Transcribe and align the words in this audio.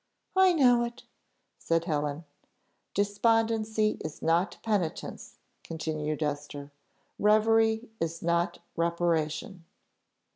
"I 0.35 0.53
know 0.53 0.83
it," 0.83 1.03
said 1.59 1.85
Helen. 1.85 2.25
"Despondency 2.95 3.99
is 4.03 4.23
not 4.23 4.57
penitence," 4.63 5.37
continued 5.63 6.23
Esther: 6.23 6.71
"reverie 7.19 7.87
is 7.99 8.23
not 8.23 8.57
reparation." 8.75 9.63